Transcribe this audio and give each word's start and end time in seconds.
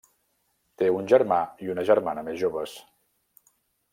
Té 0.81 0.87
un 1.01 1.09
germà 1.11 1.37
i 1.67 1.71
una 1.75 1.85
germana 1.91 2.25
més 2.31 2.39
joves. 2.47 2.75